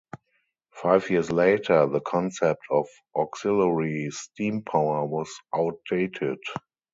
Five 0.73 1.11
years 1.11 1.29
later 1.29 1.85
the 1.85 2.01
concept 2.01 2.61
of 2.71 2.87
auxiliary 3.15 4.09
steam 4.09 4.63
power 4.63 5.05
was 5.05 5.29
outdated. 5.55 6.39